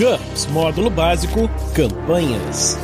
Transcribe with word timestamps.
GURPS 0.00 0.46
Módulo 0.46 0.88
Básico 0.88 1.40
Campanhas. 1.76 2.78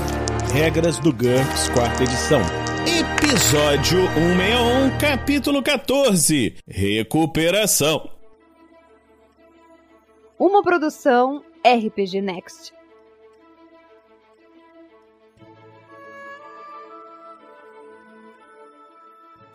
Regras 0.53 0.99
do 0.99 1.11
GURPS, 1.11 1.71
quarta 1.71 2.03
edição. 2.03 2.43
Episódio 2.85 4.03
161, 4.13 4.99
capítulo 4.99 5.63
14 5.63 6.57
Recuperação. 6.69 8.11
Uma 10.39 10.63
produção 10.63 11.43
RPG 11.65 12.21
Next. 12.21 12.75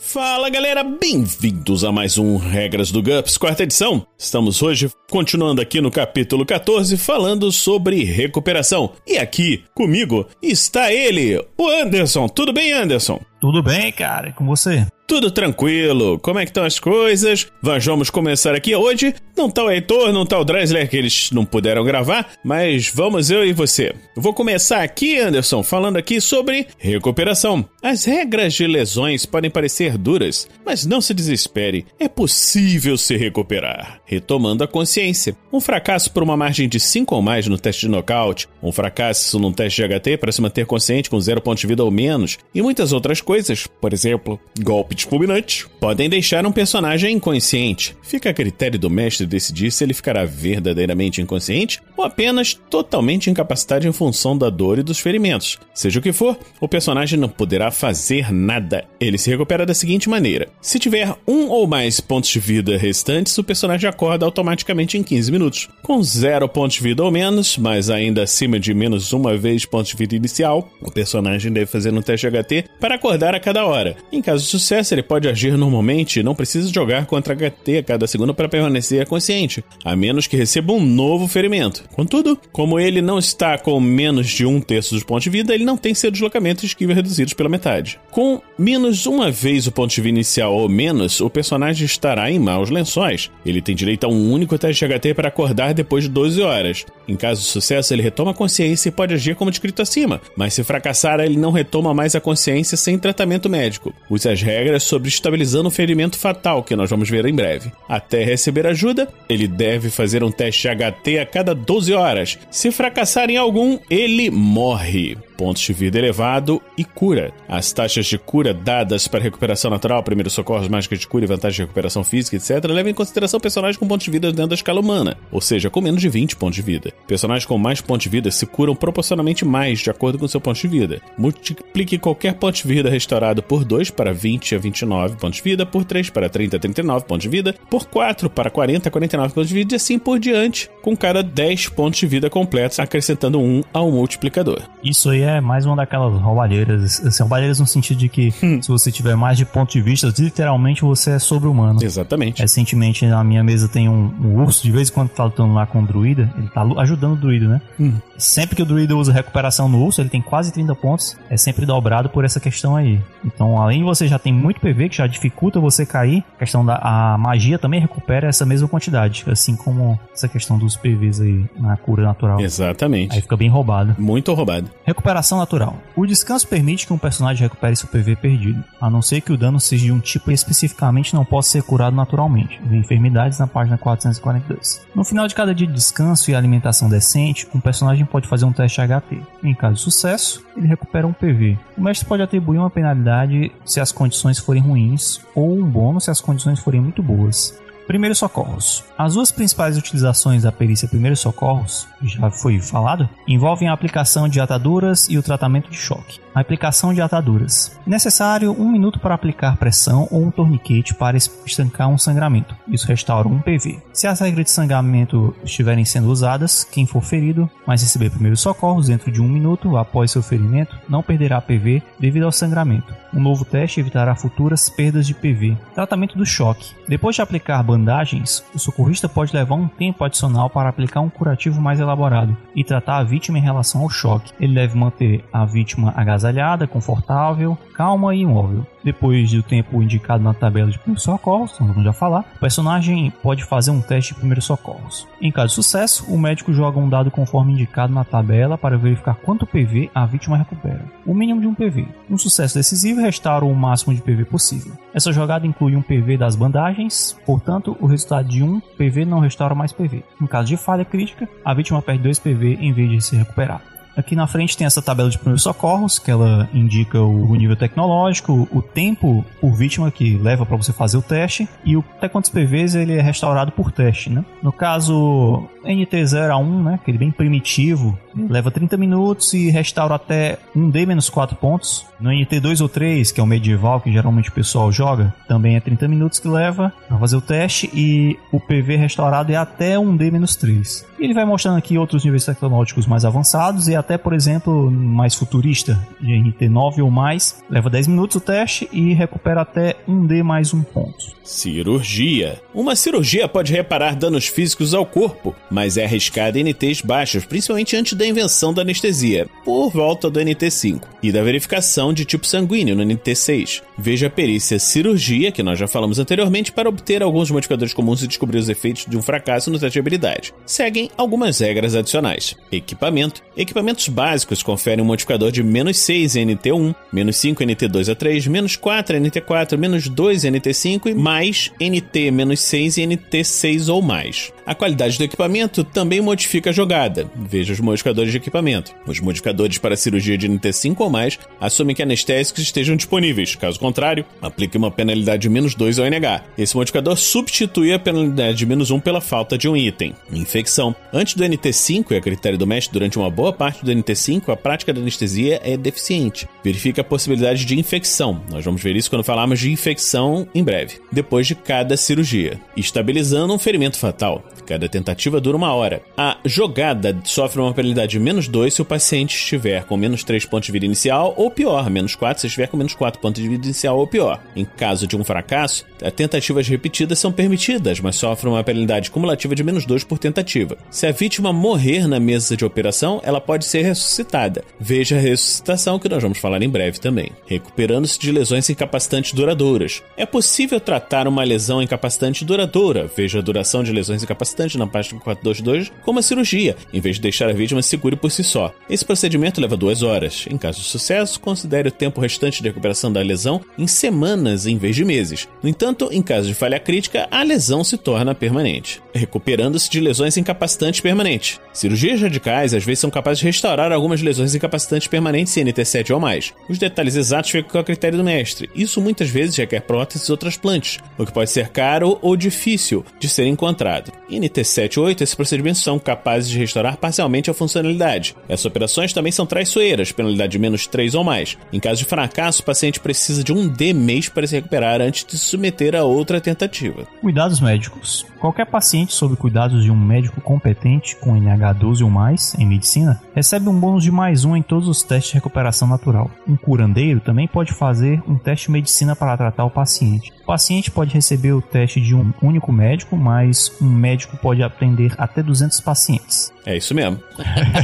Fala 0.03 0.49
galera, 0.49 0.83
bem-vindos 0.83 1.83
a 1.83 1.91
mais 1.91 2.17
um 2.17 2.35
Regras 2.35 2.91
do 2.91 3.03
GUPS, 3.03 3.37
quarta 3.37 3.63
edição. 3.63 4.05
Estamos 4.17 4.61
hoje 4.61 4.91
continuando 5.09 5.61
aqui 5.61 5.79
no 5.79 5.91
capítulo 5.91 6.43
14 6.43 6.97
falando 6.97 7.51
sobre 7.51 8.03
recuperação. 8.03 8.93
E 9.05 9.19
aqui 9.19 9.63
comigo 9.75 10.25
está 10.41 10.91
ele, 10.91 11.37
o 11.55 11.69
Anderson. 11.69 12.27
Tudo 12.27 12.51
bem, 12.51 12.73
Anderson? 12.73 13.21
Tudo 13.41 13.63
bem, 13.63 13.91
cara, 13.91 14.29
e 14.29 14.33
com 14.33 14.45
você? 14.45 14.85
Tudo 15.07 15.29
tranquilo, 15.29 16.17
como 16.19 16.39
é 16.39 16.45
que 16.45 16.51
estão 16.51 16.63
as 16.63 16.79
coisas? 16.79 17.47
Vamos 17.61 18.09
começar 18.09 18.55
aqui 18.55 18.73
hoje. 18.73 19.13
Não 19.35 19.49
tá 19.49 19.63
o 19.63 19.69
Heitor, 19.69 20.13
não 20.13 20.25
tá 20.25 20.39
o 20.39 20.45
Dreisler, 20.45 20.89
que 20.89 20.95
eles 20.95 21.31
não 21.31 21.43
puderam 21.43 21.83
gravar, 21.83 22.29
mas 22.45 22.89
vamos 22.93 23.29
eu 23.29 23.45
e 23.45 23.51
você. 23.51 23.93
Vou 24.15 24.33
começar 24.33 24.81
aqui, 24.81 25.17
Anderson, 25.17 25.63
falando 25.63 25.97
aqui 25.97 26.21
sobre 26.21 26.67
recuperação. 26.77 27.67
As 27.83 28.05
regras 28.05 28.53
de 28.53 28.65
lesões 28.65 29.25
podem 29.25 29.51
parecer 29.51 29.97
duras, 29.97 30.47
mas 30.65 30.85
não 30.85 31.01
se 31.01 31.13
desespere, 31.13 31.85
é 31.99 32.07
possível 32.07 32.97
se 32.97 33.17
recuperar. 33.17 33.99
Retomando 34.05 34.63
a 34.63 34.67
consciência. 34.67 35.35
Um 35.51 35.59
fracasso 35.59 36.11
por 36.13 36.23
uma 36.23 36.37
margem 36.37 36.69
de 36.69 36.79
5 36.79 37.13
ou 37.15 37.21
mais 37.21 37.47
no 37.47 37.57
teste 37.57 37.81
de 37.81 37.89
nocaute, 37.89 38.47
um 38.63 38.71
fracasso 38.71 39.37
num 39.39 39.51
teste 39.51 39.81
de 39.81 39.99
HT 39.99 40.17
para 40.17 40.31
se 40.31 40.41
manter 40.41 40.65
consciente 40.65 41.09
com 41.09 41.19
zero 41.19 41.41
ponto 41.41 41.59
de 41.59 41.67
vida 41.67 41.83
ou 41.83 41.91
menos, 41.91 42.37
e 42.55 42.61
muitas 42.61 42.93
outras 42.93 43.19
coisas, 43.19 43.30
por 43.79 43.93
exemplo, 43.93 44.39
golpe 44.61 44.95
de 44.95 45.05
fulminante, 45.05 45.65
podem 45.79 46.09
deixar 46.09 46.45
um 46.45 46.51
personagem 46.51 47.15
inconsciente. 47.15 47.95
Fica 48.01 48.29
a 48.29 48.33
critério 48.33 48.77
do 48.77 48.89
mestre 48.89 49.25
decidir 49.25 49.71
se 49.71 49.83
ele 49.83 49.93
ficará 49.93 50.25
verdadeiramente 50.25 51.21
inconsciente 51.21 51.79
ou 51.95 52.03
apenas 52.03 52.53
totalmente 52.53 53.29
incapacitado 53.29 53.87
em 53.87 53.91
função 53.91 54.37
da 54.37 54.49
dor 54.49 54.79
e 54.79 54.83
dos 54.83 54.99
ferimentos. 54.99 55.57
Seja 55.73 55.99
o 55.99 56.01
que 56.01 56.11
for, 56.11 56.37
o 56.59 56.67
personagem 56.67 57.17
não 57.17 57.29
poderá 57.29 57.71
fazer 57.71 58.33
nada. 58.33 58.85
Ele 58.99 59.17
se 59.17 59.29
recupera 59.29 59.65
da 59.65 59.73
seguinte 59.73 60.09
maneira: 60.09 60.49
se 60.61 60.77
tiver 60.77 61.15
um 61.27 61.47
ou 61.47 61.65
mais 61.65 61.99
pontos 61.99 62.29
de 62.29 62.39
vida 62.39 62.77
restantes, 62.77 63.37
o 63.37 63.43
personagem 63.43 63.89
acorda 63.89 64.25
automaticamente 64.25 64.97
em 64.97 65.03
15 65.03 65.31
minutos. 65.31 65.69
Com 65.81 66.03
zero 66.03 66.49
pontos 66.49 66.77
de 66.77 66.83
vida 66.83 67.03
ou 67.03 67.11
menos, 67.11 67.57
mas 67.57 67.89
ainda 67.89 68.23
acima 68.23 68.59
de 68.59 68.73
menos 68.73 69.13
uma 69.13 69.37
vez 69.37 69.65
pontos 69.65 69.91
de 69.91 69.97
vida 69.97 70.15
inicial, 70.15 70.69
o 70.81 70.91
personagem 70.91 71.51
deve 71.51 71.67
fazer 71.67 71.93
um 71.93 72.01
teste 72.01 72.27
HT 72.27 72.65
para 72.79 72.95
acordar 72.95 73.20
a 73.29 73.39
cada 73.39 73.65
hora. 73.65 73.95
Em 74.11 74.21
caso 74.21 74.43
de 74.43 74.49
sucesso, 74.49 74.93
ele 74.93 75.03
pode 75.03 75.27
agir 75.27 75.57
normalmente 75.57 76.19
e 76.19 76.23
não 76.23 76.35
precisa 76.35 76.73
jogar 76.73 77.05
contra 77.05 77.35
HT 77.35 77.77
a 77.77 77.83
cada 77.83 78.07
segundo 78.07 78.33
para 78.33 78.49
permanecer 78.49 79.05
consciente, 79.07 79.63
a 79.85 79.95
menos 79.95 80.27
que 80.27 80.35
receba 80.37 80.73
um 80.73 80.83
novo 80.83 81.27
ferimento. 81.27 81.83
Contudo, 81.93 82.37
como 82.51 82.79
ele 82.79 83.01
não 83.01 83.19
está 83.19 83.57
com 83.57 83.79
menos 83.79 84.27
de 84.27 84.45
um 84.45 84.59
terço 84.59 84.95
dos 84.95 85.03
pontos 85.03 85.23
de 85.23 85.29
vida, 85.29 85.53
ele 85.53 85.65
não 85.65 85.77
tem 85.77 85.93
seu 85.93 86.09
deslocamento 86.09 86.63
e 86.63 86.67
esquiva 86.67 86.93
reduzidos 86.93 87.33
pela 87.33 87.49
metade. 87.49 87.99
Com 88.09 88.41
menos 88.57 89.05
uma 89.05 89.29
vez 89.29 89.67
o 89.67 89.71
ponto 89.71 89.93
de 89.93 90.01
vida 90.01 90.09
inicial 90.09 90.55
ou 90.55 90.67
menos, 90.67 91.21
o 91.21 91.29
personagem 91.29 91.85
estará 91.85 92.31
em 92.31 92.39
maus 92.39 92.69
lençóis. 92.69 93.29
Ele 93.45 93.61
tem 93.61 93.75
direito 93.75 94.05
a 94.05 94.09
um 94.09 94.31
único 94.31 94.57
teste 94.57 94.85
de 94.85 94.93
HT 94.93 95.13
para 95.13 95.27
acordar 95.27 95.73
depois 95.73 96.05
de 96.05 96.09
12 96.09 96.41
horas. 96.41 96.85
Em 97.07 97.15
caso 97.15 97.41
de 97.41 97.47
sucesso, 97.47 97.93
ele 97.93 98.01
retoma 98.01 98.31
a 98.31 98.33
consciência 98.33 98.89
e 98.89 98.91
pode 98.91 99.13
agir 99.13 99.35
como 99.35 99.51
descrito 99.51 99.81
acima, 99.81 100.21
mas 100.35 100.53
se 100.53 100.63
fracassar, 100.63 101.19
ele 101.19 101.37
não 101.37 101.51
retoma 101.51 101.93
mais 101.93 102.15
a 102.15 102.21
consciência 102.21 102.77
sem 102.77 102.97
tratamento 103.13 103.49
médico. 103.49 103.93
Use 104.09 104.27
as 104.27 104.41
regras 104.41 104.83
sobre 104.83 105.09
estabilizando 105.09 105.67
o 105.67 105.71
ferimento 105.71 106.17
fatal, 106.17 106.63
que 106.63 106.75
nós 106.75 106.89
vamos 106.89 107.09
ver 107.09 107.25
em 107.25 107.35
breve. 107.35 107.71
Até 107.87 108.23
receber 108.23 108.65
ajuda, 108.65 109.07
ele 109.29 109.47
deve 109.47 109.89
fazer 109.89 110.23
um 110.23 110.31
teste 110.31 110.67
HT 110.67 111.19
a 111.19 111.25
cada 111.25 111.53
12 111.53 111.93
horas. 111.93 112.39
Se 112.49 112.71
fracassar 112.71 113.29
em 113.29 113.37
algum, 113.37 113.77
ele 113.89 114.29
morre 114.29 115.17
pontos 115.41 115.63
de 115.63 115.73
vida 115.73 115.97
elevado 115.97 116.61
e 116.77 116.85
cura. 116.85 117.33
As 117.49 117.73
taxas 117.73 118.05
de 118.05 118.15
cura 118.15 118.53
dadas 118.53 119.07
para 119.07 119.23
recuperação 119.23 119.71
natural, 119.71 120.03
primeiros 120.03 120.33
socorros, 120.33 120.67
mágicas 120.67 120.99
de 120.99 121.07
cura 121.07 121.25
e 121.25 121.27
vantagem 121.27 121.55
de 121.55 121.61
recuperação 121.63 122.03
física, 122.03 122.37
etc., 122.37 122.63
levam 122.65 122.91
em 122.91 122.93
consideração 122.93 123.39
personagens 123.39 123.75
com 123.75 123.87
pontos 123.87 124.05
de 124.05 124.11
vida 124.11 124.31
dentro 124.31 124.49
da 124.49 124.53
escala 124.53 124.79
humana, 124.79 125.17
ou 125.31 125.41
seja, 125.41 125.67
com 125.67 125.81
menos 125.81 125.99
de 125.99 126.07
20 126.09 126.35
pontos 126.35 126.57
de 126.57 126.61
vida. 126.61 126.93
Personagens 127.07 127.43
com 127.43 127.57
mais 127.57 127.81
pontos 127.81 128.03
de 128.03 128.09
vida 128.09 128.29
se 128.29 128.45
curam 128.45 128.75
proporcionalmente 128.75 129.43
mais, 129.43 129.79
de 129.79 129.89
acordo 129.89 130.19
com 130.19 130.27
seu 130.27 130.39
ponto 130.39 130.61
de 130.61 130.67
vida. 130.67 131.01
Multiplique 131.17 131.97
qualquer 131.97 132.35
ponto 132.35 132.57
de 132.57 132.67
vida 132.67 132.87
restaurado 132.87 133.41
por 133.41 133.65
2 133.65 133.89
para 133.89 134.13
20 134.13 134.53
a 134.53 134.59
29 134.59 135.15
pontos 135.15 135.37
de 135.37 135.43
vida, 135.43 135.65
por 135.65 135.83
3 135.83 136.11
para 136.11 136.29
30 136.29 136.57
a 136.57 136.59
39 136.59 137.05
pontos 137.07 137.23
de 137.23 137.29
vida, 137.29 137.55
por 137.67 137.87
4 137.87 138.29
para 138.29 138.51
40 138.51 138.89
a 138.89 138.91
49 138.91 139.33
pontos 139.33 139.49
de 139.49 139.55
vida 139.55 139.73
e 139.73 139.77
assim 139.77 139.97
por 139.97 140.19
diante, 140.19 140.69
com 140.83 140.95
cada 140.95 141.23
10 141.23 141.69
pontos 141.69 141.99
de 141.99 142.05
vida 142.05 142.29
completos, 142.29 142.79
acrescentando 142.79 143.39
1 143.39 143.63
ao 143.73 143.89
multiplicador. 143.89 144.61
Isso 144.83 145.09
aí 145.09 145.21
é 145.21 145.30
mais 145.39 145.65
uma 145.65 145.75
daquelas 145.75 146.19
roubalheiras. 146.19 147.05
Assim, 147.05 147.23
roubalheiras 147.23 147.59
no 147.59 147.67
sentido 147.67 147.99
de 147.99 148.09
que 148.09 148.31
se 148.31 148.67
você 148.67 148.91
tiver 148.91 149.15
mais 149.15 149.37
de 149.37 149.45
ponto 149.45 149.71
de 149.71 149.81
vista, 149.81 150.11
literalmente 150.17 150.81
você 150.81 151.11
é 151.11 151.19
sobre-humano. 151.19 151.79
Exatamente. 151.83 152.41
Recentemente 152.41 153.05
na 153.05 153.23
minha 153.23 153.43
mesa 153.43 153.67
tem 153.67 153.87
um, 153.87 154.11
um, 154.21 154.41
urso, 154.41 154.63
de 154.63 154.71
vez 154.71 154.89
em 154.89 154.93
quando 154.93 155.09
tá 155.09 155.23
lutando 155.23 155.53
lá 155.53 155.65
com 155.65 155.81
o 155.81 155.85
druida, 155.85 156.31
ele 156.37 156.49
tá 156.49 156.63
ajudando 156.79 157.13
o 157.13 157.15
druida, 157.15 157.47
né? 157.47 157.61
Hum. 157.79 157.93
Sempre 158.17 158.55
que 158.55 158.61
o 158.61 158.65
druida 158.65 158.95
usa 158.95 159.11
recuperação 159.11 159.67
no 159.67 159.83
urso, 159.83 160.01
ele 160.01 160.09
tem 160.09 160.21
quase 160.21 160.51
30 160.51 160.75
pontos, 160.75 161.17
é 161.29 161.37
sempre 161.37 161.65
dobrado 161.65 162.09
por 162.09 162.23
essa 162.23 162.39
questão 162.39 162.75
aí. 162.75 162.99
Então, 163.25 163.59
além 163.59 163.79
de 163.79 163.83
você 163.83 164.07
já 164.07 164.19
tem 164.19 164.33
muito 164.33 164.59
PV, 164.59 164.89
que 164.89 164.97
já 164.97 165.07
dificulta 165.07 165.59
você 165.59 165.85
cair, 165.85 166.23
a 166.35 166.39
questão 166.39 166.65
da 166.65 166.81
a 166.81 167.17
magia 167.17 167.59
também 167.59 167.79
recupera 167.79 168.27
essa 168.27 168.45
mesma 168.45 168.67
quantidade, 168.67 169.23
assim 169.27 169.55
como 169.55 169.99
essa 170.13 170.27
questão 170.27 170.57
dos 170.57 170.75
PVs 170.75 171.21
aí 171.21 171.45
na 171.59 171.77
cura 171.77 172.03
natural. 172.03 172.39
Exatamente. 172.39 173.15
Aí 173.15 173.21
fica 173.21 173.37
bem 173.37 173.49
roubado. 173.49 173.95
Muito 173.97 174.33
roubado. 174.33 174.69
Recuperação 174.83 175.20
natural. 175.37 175.77
O 175.95 176.05
descanso 176.05 176.47
permite 176.47 176.87
que 176.87 176.93
um 176.93 176.97
personagem 176.97 177.43
recupere 177.43 177.75
seu 177.75 177.87
PV 177.87 178.15
perdido, 178.15 178.63
a 178.79 178.89
não 178.89 179.01
ser 179.01 179.21
que 179.21 179.31
o 179.31 179.37
dano 179.37 179.59
seja 179.59 179.85
de 179.85 179.91
um 179.91 179.99
tipo 179.99 180.25
que 180.25 180.33
especificamente 180.33 181.13
não 181.13 181.25
possa 181.25 181.49
ser 181.49 181.63
curado 181.63 181.95
naturalmente. 181.95 182.59
Vê 182.63 182.77
enfermidades 182.77 183.39
na 183.39 183.47
página 183.47 183.77
442. 183.77 184.87
No 184.95 185.03
final 185.03 185.27
de 185.27 185.35
cada 185.35 185.53
dia 185.53 185.67
de 185.67 185.73
descanso 185.73 186.29
e 186.31 186.35
alimentação 186.35 186.89
decente, 186.89 187.47
um 187.53 187.59
personagem 187.59 188.05
pode 188.05 188.27
fazer 188.27 188.45
um 188.45 188.53
teste 188.53 188.81
HT. 188.81 189.21
Em 189.43 189.53
caso 189.53 189.75
de 189.75 189.81
sucesso, 189.81 190.43
ele 190.55 190.67
recupera 190.67 191.07
um 191.07 191.13
PV. 191.13 191.57
O 191.77 191.81
mestre 191.81 192.07
pode 192.07 192.23
atribuir 192.23 192.57
uma 192.57 192.69
penalidade 192.69 193.51
se 193.65 193.79
as 193.79 193.91
condições 193.91 194.39
forem 194.39 194.61
ruins 194.61 195.19
ou 195.35 195.57
um 195.57 195.65
bônus 195.65 196.05
se 196.05 196.11
as 196.11 196.21
condições 196.21 196.59
forem 196.59 196.81
muito 196.81 197.01
boas. 197.03 197.59
Primeiros 197.87 198.19
socorros. 198.19 198.83
As 198.97 199.15
duas 199.15 199.31
principais 199.31 199.77
utilizações 199.77 200.43
da 200.43 200.51
perícia 200.51 200.87
Primeiros 200.87 201.19
Socorros, 201.19 201.87
já 202.03 202.29
foi 202.29 202.59
falado, 202.59 203.09
envolvem 203.27 203.67
a 203.67 203.73
aplicação 203.73 204.29
de 204.29 204.39
ataduras 204.39 205.09
e 205.09 205.17
o 205.17 205.23
tratamento 205.23 205.69
de 205.69 205.77
choque. 205.77 206.19
A 206.33 206.39
aplicação 206.39 206.93
de 206.93 207.01
ataduras. 207.01 207.77
É 207.85 207.89
necessário 207.89 208.51
um 208.51 208.71
minuto 208.71 208.99
para 208.99 209.13
aplicar 209.13 209.57
pressão 209.57 210.07
ou 210.09 210.23
um 210.23 210.31
torniquete 210.31 210.93
para 210.93 211.17
estancar 211.17 211.89
um 211.89 211.97
sangramento. 211.97 212.55
Isso 212.67 212.87
restaura 212.87 213.27
um 213.27 213.39
PV. 213.39 213.81
Se 213.91 214.07
as 214.07 214.19
regras 214.21 214.45
de 214.45 214.51
sangramento 214.51 215.35
estiverem 215.43 215.83
sendo 215.83 216.09
usadas, 216.09 216.63
quem 216.63 216.85
for 216.85 217.01
ferido, 217.01 217.49
mas 217.67 217.81
receber 217.81 218.09
primeiros 218.09 218.39
socorros 218.39 218.87
dentro 218.87 219.11
de 219.11 219.21
um 219.21 219.27
minuto 219.27 219.75
após 219.75 220.11
seu 220.11 220.23
ferimento, 220.23 220.77
não 220.87 221.03
perderá 221.03 221.41
PV 221.41 221.83
devido 221.99 222.23
ao 222.23 222.31
sangramento. 222.31 222.95
Um 223.13 223.19
novo 223.19 223.43
teste 223.43 223.79
evitará 223.79 224.15
futuras 224.15 224.69
perdas 224.69 225.05
de 225.05 225.13
PV. 225.13 225.57
Tratamento 225.75 226.17
do 226.17 226.25
choque. 226.25 226.73
Depois 226.87 227.15
de 227.15 227.21
aplicar 227.21 227.61
bandagens, 227.71 228.43
o 228.53 228.59
socorrista 228.59 229.07
pode 229.07 229.33
levar 229.33 229.55
um 229.55 229.67
tempo 229.67 230.03
adicional 230.03 230.49
para 230.49 230.69
aplicar 230.69 231.01
um 231.01 231.09
curativo 231.09 231.61
mais 231.61 231.79
elaborado 231.79 232.35
e 232.55 232.63
tratar 232.63 232.97
a 232.97 233.03
vítima 233.03 233.37
em 233.37 233.41
relação 233.41 233.81
ao 233.81 233.89
choque. 233.89 234.33
Ele 234.39 234.53
deve 234.53 234.77
manter 234.77 235.23
a 235.31 235.45
vítima 235.45 235.93
agasalhada, 235.95 236.67
confortável, 236.67 237.57
calma 237.73 238.13
e 238.13 238.21
imóvel. 238.21 238.65
Depois 238.83 239.31
do 239.31 239.43
tempo 239.43 239.81
indicado 239.81 240.23
na 240.23 240.33
tabela 240.33 240.71
de 240.71 240.79
primeiros 240.79 241.03
socorros, 241.03 241.55
vamos 241.59 241.83
já 241.83 241.93
falar, 241.93 242.25
o 242.35 242.39
personagem 242.39 243.13
pode 243.21 243.43
fazer 243.45 243.69
um 243.69 243.81
teste 243.81 244.13
de 244.13 244.19
primeiros 244.19 244.45
socorros. 244.45 245.07
Em 245.21 245.31
caso 245.31 245.49
de 245.49 245.53
sucesso, 245.53 246.11
o 246.11 246.17
médico 246.17 246.51
joga 246.51 246.79
um 246.79 246.89
dado 246.89 247.11
conforme 247.11 247.53
indicado 247.53 247.93
na 247.93 248.03
tabela 248.03 248.57
para 248.57 248.77
verificar 248.77 249.15
quanto 249.15 249.45
PV 249.45 249.91
a 249.93 250.05
vítima 250.05 250.37
recupera. 250.37 250.83
O 251.05 251.13
mínimo 251.13 251.39
de 251.39 251.47
um 251.47 251.53
PV. 251.53 251.87
Um 252.09 252.17
sucesso 252.17 252.55
decisivo 252.55 253.01
restaura 253.01 253.45
o 253.45 253.53
máximo 253.53 253.93
de 253.93 254.01
PV 254.01 254.25
possível. 254.25 254.73
Essa 254.93 255.13
jogada 255.13 255.45
inclui 255.45 255.75
um 255.75 255.81
PV 255.81 256.17
das 256.17 256.35
bandagens, 256.35 257.15
portanto, 257.25 257.60
o 257.69 257.85
resultado 257.85 258.27
de 258.27 258.43
um 258.43 258.59
PV 258.59 259.05
não 259.05 259.19
restaura 259.19 259.53
mais 259.53 259.71
PV. 259.71 260.03
Em 260.21 260.27
caso 260.27 260.47
de 260.47 260.57
falha 260.57 260.85
crítica, 260.85 261.27
a 261.45 261.53
vítima 261.53 261.81
perde 261.81 262.03
2 262.03 262.19
PV 262.19 262.57
em 262.59 262.73
vez 262.73 262.89
de 262.89 263.01
se 263.01 263.15
recuperar. 263.15 263.61
Aqui 263.95 264.15
na 264.15 264.27
frente 264.27 264.57
tem 264.57 264.65
essa 264.65 264.81
tabela 264.81 265.09
de 265.09 265.17
primeiros 265.17 265.43
socorros, 265.43 265.99
que 265.99 266.09
ela 266.09 266.49
indica 266.53 266.99
o 266.99 267.35
nível 267.35 267.55
tecnológico, 267.55 268.47
o 268.51 268.61
tempo 268.61 269.25
por 269.39 269.53
vítima 269.53 269.91
que 269.91 270.17
leva 270.17 270.45
para 270.45 270.57
você 270.57 270.71
fazer 270.71 270.97
o 270.97 271.01
teste 271.01 271.47
e 271.65 271.75
o, 271.75 271.83
até 271.97 272.07
quantos 272.07 272.29
PVs 272.29 272.75
ele 272.75 272.93
é 272.93 273.01
restaurado 273.01 273.51
por 273.51 273.71
teste, 273.71 274.09
né? 274.09 274.23
No 274.41 274.51
caso 274.51 275.45
NT0 275.63 276.29
a 276.31 276.37
1, 276.37 276.63
né, 276.63 276.73
aquele 276.75 276.97
bem 276.97 277.11
primitivo, 277.11 277.97
leva 278.15 278.49
30 278.49 278.77
minutos 278.77 279.33
e 279.33 279.49
restaura 279.49 279.95
até 279.95 280.37
1D 280.55 280.85
menos 280.87 281.09
4 281.09 281.35
pontos. 281.35 281.85
No 281.99 282.09
NT2 282.09 282.61
ou 282.61 282.69
3, 282.69 283.11
que 283.11 283.19
é 283.19 283.23
o 283.23 283.27
medieval 283.27 283.79
que 283.79 283.91
geralmente 283.91 284.29
o 284.29 284.33
pessoal 284.33 284.71
joga, 284.71 285.13
também 285.27 285.55
é 285.55 285.59
30 285.59 285.87
minutos 285.87 286.19
que 286.19 286.27
leva 286.27 286.73
para 286.87 286.97
fazer 286.97 287.15
o 287.15 287.21
teste 287.21 287.69
e 287.73 288.17
o 288.31 288.39
PV 288.39 288.77
restaurado 288.77 289.31
é 289.31 289.35
até 289.35 289.75
1D 289.75 290.11
menos 290.11 290.35
3. 290.35 290.85
E 291.01 291.05
ele 291.05 291.15
vai 291.15 291.25
mostrando 291.25 291.57
aqui 291.57 291.79
outros 291.79 292.05
níveis 292.05 292.25
tecnológicos 292.25 292.85
mais 292.85 293.03
avançados 293.03 293.67
e 293.67 293.75
até, 293.75 293.97
por 293.97 294.13
exemplo, 294.13 294.69
mais 294.69 295.15
futurista, 295.15 295.79
de 295.99 296.11
NT9 296.11 296.83
ou 296.83 296.91
mais, 296.91 297.43
leva 297.49 297.71
10 297.71 297.87
minutos 297.87 298.17
o 298.17 298.21
teste 298.21 298.69
e 298.71 298.93
recupera 298.93 299.41
até 299.41 299.77
1D 299.89 300.21
mais 300.21 300.53
1 300.53 300.61
ponto. 300.61 301.03
Cirurgia. 301.23 302.39
Uma 302.53 302.75
cirurgia 302.75 303.27
pode 303.27 303.51
reparar 303.51 303.95
danos 303.95 304.27
físicos 304.27 304.75
ao 304.75 304.85
corpo, 304.85 305.33
mas 305.49 305.75
é 305.75 305.85
arriscada 305.85 306.37
em 306.37 306.43
NTs 306.43 306.81
baixos, 306.81 307.25
principalmente 307.25 307.75
antes 307.75 307.93
da 307.93 308.05
invenção 308.05 308.53
da 308.53 308.61
anestesia, 308.61 309.27
por 309.43 309.71
volta 309.71 310.07
do 310.07 310.19
NT5, 310.19 310.83
e 311.01 311.11
da 311.11 311.23
verificação 311.23 311.91
de 311.91 312.05
tipo 312.05 312.27
sanguíneo 312.27 312.75
no 312.75 312.83
NT6. 312.83 313.63
Veja 313.75 314.05
a 314.05 314.09
perícia 314.11 314.59
cirurgia, 314.59 315.31
que 315.31 315.41
nós 315.41 315.57
já 315.57 315.67
falamos 315.67 315.97
anteriormente, 315.97 316.51
para 316.51 316.69
obter 316.69 317.01
alguns 317.01 317.31
modificadores 317.31 317.73
comuns 317.73 318.03
e 318.03 318.07
descobrir 318.07 318.37
os 318.37 318.49
efeitos 318.49 318.85
de 318.87 318.95
um 318.95 319.01
fracasso 319.01 319.49
no 319.49 319.57
teste 319.57 319.73
de 319.73 319.79
habilidade. 319.79 320.33
Seguem 320.45 320.90
algumas 320.97 321.39
regras 321.39 321.75
adicionais. 321.75 322.35
Equipamento. 322.51 323.21
Equipamentos 323.35 323.87
básicos 323.87 324.43
conferem 324.43 324.83
um 324.83 324.87
modificador 324.87 325.31
de 325.31 325.43
menos 325.43 325.77
6 325.79 326.15
em 326.15 326.27
NT1, 326.27 326.75
menos 326.91 327.15
5 327.17 327.43
em 327.43 327.47
NT2 327.47 327.91
a 327.91 327.95
3, 327.95 328.27
menos 328.27 328.55
4 328.55 328.97
em 328.97 329.01
NT4, 329.03 329.57
menos 329.57 329.87
2 329.87 330.25
em 330.25 330.31
NT5 330.33 330.87
e 330.87 330.93
mais 330.93 331.51
NT 331.59 332.11
menos 332.11 332.39
6 332.41 332.77
e 332.77 332.81
NT6 332.81 333.73
ou 333.73 333.81
mais. 333.81 334.31
A 334.45 334.55
qualidade 334.55 334.97
do 334.97 335.03
equipamento 335.03 335.63
também 335.63 336.01
modifica 336.01 336.49
a 336.49 336.53
jogada. 336.53 337.09
Veja 337.15 337.53
os 337.53 337.59
modificadores 337.59 338.11
de 338.11 338.17
equipamento. 338.17 338.73
Os 338.85 338.99
modificadores 338.99 339.57
para 339.57 339.77
cirurgia 339.77 340.17
de 340.17 340.27
NT5 340.27 340.75
ou 340.79 340.89
mais 340.89 341.17
assumem 341.39 341.75
que 341.75 341.83
anestésicos 341.83 342.43
estejam 342.43 342.75
disponíveis. 342.75 343.35
Caso 343.35 343.59
contrário, 343.59 344.05
aplique 344.21 344.57
uma 344.57 344.71
penalidade 344.71 345.21
de 345.21 345.29
menos 345.29 345.55
2 345.55 345.79
ao 345.79 345.85
NH. 345.85 346.23
Esse 346.37 346.55
modificador 346.55 346.97
substitui 346.97 347.73
a 347.73 347.79
penalidade 347.79 348.39
de 348.39 348.45
menos 348.45 348.71
1 348.71 348.79
pela 348.79 349.01
falta 349.01 349.37
de 349.37 349.47
um 349.47 349.55
item. 349.55 349.95
Infecção. 350.11 350.75
Antes 350.93 351.15
do 351.15 351.23
NT5 351.23 351.91
e 351.91 351.95
a 351.95 352.01
critério 352.01 352.37
do 352.37 352.45
mestre, 352.45 352.73
durante 352.73 352.99
uma 352.99 353.09
boa 353.09 353.31
parte 353.31 353.63
do 353.63 353.71
NT5, 353.71 354.29
a 354.29 354.35
prática 354.35 354.73
da 354.73 354.81
anestesia 354.81 355.39
é 355.43 355.55
deficiente. 355.55 356.27
Verifique 356.43 356.81
a 356.81 356.83
possibilidade 356.83 357.45
de 357.45 357.57
infecção. 357.57 358.21
Nós 358.29 358.43
vamos 358.43 358.61
ver 358.61 358.75
isso 358.75 358.89
quando 358.89 359.03
falarmos 359.03 359.39
de 359.39 359.51
infecção 359.51 360.27
em 360.35 360.43
breve. 360.43 360.81
Depois 360.91 361.25
de 361.25 361.33
cada 361.33 361.77
cirurgia. 361.77 362.39
Estabilizando 362.57 363.33
um 363.33 363.39
ferimento 363.39 363.77
fatal. 363.77 364.23
Cada 364.45 364.67
tentativa 364.67 365.21
dura 365.21 365.37
uma 365.37 365.53
hora. 365.53 365.81
A 365.95 366.17
jogada 366.25 366.97
sofre 367.05 367.39
uma 367.39 367.53
penalidade 367.53 367.91
de 367.91 367.99
menos 367.99 368.27
2 368.27 368.53
se 368.53 368.61
o 368.61 368.65
paciente 368.65 369.15
estiver 369.15 369.63
com 369.63 369.77
menos 369.77 370.03
3 370.03 370.25
pontos 370.25 370.47
de 370.47 370.51
vida 370.51 370.65
inicial 370.65 371.13
ou 371.15 371.31
pior, 371.31 371.69
menos 371.69 371.95
4 371.95 372.19
se 372.19 372.27
estiver 372.27 372.47
com 372.47 372.57
menos 372.57 372.73
4 372.73 372.99
pontos 372.99 373.21
de 373.21 373.29
vida 373.29 373.45
inicial 373.45 373.77
ou 373.77 373.87
pior. 373.87 374.21
Em 374.35 374.43
caso 374.43 374.85
de 374.85 374.97
um 374.97 375.03
fracasso, 375.05 375.65
tentativas 375.89 376.47
repetidas 376.47 376.99
são 376.99 377.11
permitidas, 377.11 377.79
mas 377.79 377.95
sofrem 377.95 378.31
uma 378.31 378.43
penalidade 378.43 378.91
cumulativa 378.91 379.33
de 379.33 379.43
menos 379.43 379.65
2 379.65 379.83
por 379.83 379.97
tentativa. 379.97 380.57
Se 380.69 380.85
a 380.85 380.91
vítima 380.91 381.33
morrer 381.33 381.87
na 381.87 381.99
mesa 381.99 382.35
de 382.35 382.45
operação, 382.45 383.01
ela 383.03 383.21
pode 383.21 383.45
ser 383.45 383.63
ressuscitada. 383.63 384.43
Veja 384.59 384.97
a 384.97 384.99
ressuscitação 384.99 385.79
que 385.79 385.89
nós 385.89 386.03
vamos 386.03 386.19
falar 386.19 386.41
em 386.41 386.49
breve 386.49 386.79
também. 386.79 387.11
Recuperando-se 387.25 387.97
de 387.99 388.11
lesões 388.11 388.49
incapacitantes 388.49 389.13
duradouras. 389.13 389.81
É 389.95 390.05
possível 390.05 390.59
tratar 390.59 391.07
uma 391.07 391.23
lesão 391.23 391.61
incapacitante 391.61 392.25
duradoura. 392.25 392.89
Veja 392.95 393.19
a 393.19 393.21
duração 393.21 393.63
de 393.63 393.71
lesões 393.71 394.03
incapacitantes 394.03 394.57
na 394.57 394.67
página 394.67 394.99
422 394.99 395.71
como 395.83 395.99
a 395.99 396.01
cirurgia, 396.01 396.55
em 396.73 396.81
vez 396.81 396.97
de 396.97 397.01
deixar 397.01 397.29
a 397.29 397.33
vítima 397.33 397.61
segura 397.61 397.95
por 397.95 398.11
si 398.11 398.23
só. 398.23 398.53
Esse 398.69 398.85
procedimento 398.85 399.39
leva 399.39 399.57
duas 399.57 399.81
horas. 399.81 400.25
Em 400.29 400.37
caso 400.37 400.59
de 400.59 400.65
sucesso, 400.65 401.19
considere 401.19 401.69
o 401.69 401.71
tempo 401.71 402.01
restante 402.01 402.41
de 402.41 402.47
recuperação 402.49 402.91
da 402.91 403.01
lesão 403.01 403.41
em 403.57 403.67
semanas 403.67 404.45
em 404.45 404.57
vez 404.57 404.75
de 404.75 404.83
meses. 404.83 405.27
No 405.41 405.49
entanto, 405.49 405.70
em 405.91 406.01
caso 406.01 406.27
de 406.27 406.33
falha 406.33 406.59
crítica, 406.59 407.07
a 407.11 407.23
lesão 407.23 407.63
se 407.63 407.77
torna 407.77 408.15
permanente, 408.15 408.81
recuperando-se 408.93 409.69
de 409.69 409.79
lesões 409.79 410.17
incapacitantes 410.17 410.81
permanentes. 410.81 411.39
Cirurgias 411.53 412.01
radicais 412.01 412.53
às 412.53 412.63
vezes 412.63 412.79
são 412.79 412.89
capazes 412.89 413.19
de 413.19 413.25
restaurar 413.25 413.71
algumas 413.71 414.01
lesões 414.01 414.35
incapacitantes 414.35 414.87
permanentes 414.87 415.33
CNT7 415.33 415.91
ou 415.91 415.99
mais. 415.99 416.33
Os 416.49 416.57
detalhes 416.57 416.95
exatos 416.95 417.31
ficam 417.31 417.61
a 417.61 417.63
critério 417.63 417.97
do 417.97 418.03
mestre. 418.03 418.49
Isso 418.55 418.81
muitas 418.81 419.09
vezes 419.09 419.35
requer 419.35 419.61
próteses 419.61 420.09
ou 420.09 420.17
transplantes, 420.17 420.79
o 420.97 421.05
que 421.05 421.13
pode 421.13 421.29
ser 421.29 421.49
caro 421.49 421.97
ou 422.01 422.15
difícil 422.15 422.85
de 422.99 423.07
ser 423.07 423.25
encontrado. 423.25 423.91
NT7 424.09 424.77
ou 424.77 424.85
8, 424.85 425.03
esses 425.03 425.15
procedimentos 425.15 425.63
são 425.63 425.79
capazes 425.79 426.29
de 426.29 426.37
restaurar 426.37 426.77
parcialmente 426.77 427.29
a 427.29 427.33
funcionalidade. 427.33 428.15
Essas 428.27 428.45
operações 428.45 428.93
também 428.93 429.11
são 429.11 429.25
traiçoeiras, 429.25 429.91
penalidade 429.91 430.31
de 430.31 430.39
menos 430.39 430.67
3 430.67 430.95
ou 430.95 431.03
mais. 431.03 431.37
Em 431.51 431.59
caso 431.59 431.79
de 431.79 431.85
fracasso, 431.85 432.41
o 432.41 432.45
paciente 432.45 432.79
precisa 432.79 433.23
de 433.23 433.31
um 433.31 433.47
D 433.47 433.73
mês 433.73 434.09
para 434.09 434.27
se 434.27 434.35
recuperar 434.35 434.81
antes 434.81 435.05
de 435.05 435.17
se 435.17 435.25
submeter 435.25 435.60
a 435.75 435.83
outra 435.83 436.19
tentativa. 436.19 436.87
Cuidados 436.99 437.39
médicos. 437.39 438.05
Qualquer 438.19 438.45
paciente 438.45 438.93
sob 438.93 439.15
cuidados 439.15 439.63
de 439.63 439.71
um 439.71 439.75
médico 439.75 440.21
competente 440.21 440.95
com 440.95 441.13
NH12 441.13 441.83
ou 441.83 441.89
mais 441.89 442.35
em 442.37 442.45
medicina 442.45 443.01
recebe 443.15 443.49
um 443.49 443.59
bônus 443.59 443.83
de 443.83 443.91
mais 443.91 444.25
um 444.25 444.35
em 444.35 444.41
todos 444.41 444.67
os 444.67 444.83
testes 444.83 445.11
de 445.11 445.15
recuperação 445.15 445.67
natural. 445.67 446.09
Um 446.27 446.35
curandeiro 446.35 446.99
também 446.99 447.27
pode 447.27 447.53
fazer 447.53 448.01
um 448.07 448.17
teste 448.17 448.47
de 448.47 448.53
medicina 448.53 448.95
para 448.95 449.17
tratar 449.17 449.45
o 449.45 449.49
paciente. 449.49 450.11
O 450.23 450.25
paciente 450.25 450.69
pode 450.69 450.93
receber 450.93 451.33
o 451.33 451.41
teste 451.41 451.81
de 451.81 451.95
um 451.95 452.13
único 452.21 452.51
médico, 452.51 452.95
mas 452.95 453.51
um 453.61 453.69
médico 453.69 454.17
pode 454.17 454.43
atender 454.43 454.93
até 454.97 455.23
200 455.23 455.59
pacientes. 455.61 456.31
É 456.45 456.57
isso 456.57 456.73
mesmo. 456.73 456.99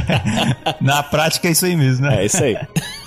Na 0.80 1.02
prática 1.02 1.48
é 1.48 1.52
isso 1.52 1.66
aí 1.66 1.76
mesmo, 1.76 2.06
né? 2.06 2.22
É 2.22 2.26
isso 2.26 2.42
aí. 2.42 2.56